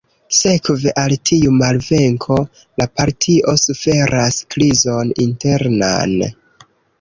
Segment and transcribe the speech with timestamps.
[0.35, 2.37] Sekve al tiu malvenko,
[2.83, 6.19] la partio suferas krizon internan.